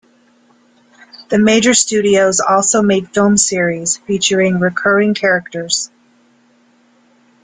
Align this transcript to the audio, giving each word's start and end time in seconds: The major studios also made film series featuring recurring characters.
The 1.29 1.37
major 1.37 1.75
studios 1.75 2.39
also 2.39 2.81
made 2.81 3.13
film 3.13 3.37
series 3.37 3.97
featuring 3.97 4.57
recurring 4.59 5.13
characters. 5.13 5.91